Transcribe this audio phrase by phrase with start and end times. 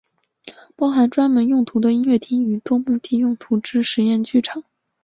[0.75, 4.63] 包含专门用途的音乐厅与多目的用途之实验剧场。